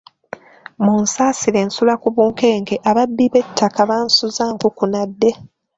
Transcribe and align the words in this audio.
Munsasire 0.83 1.59
nsula 1.67 1.93
ku 2.01 2.07
bunkenke 2.15 2.75
ababbi 2.89 3.25
b'ettaka 3.33 3.81
bansuza 3.89 4.43
nkukunadde. 4.53 5.29